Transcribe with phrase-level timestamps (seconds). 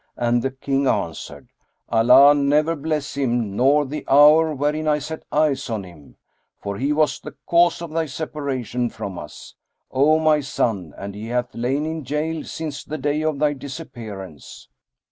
[0.17, 1.49] and the King answered,
[1.89, 6.15] "Allah never bless him nor the hour wherein I set eyes on him!
[6.59, 9.53] For he was the cause of thy separation from us,
[9.91, 14.69] O my son, and he hath lain in gaol since the day of thy disappearance."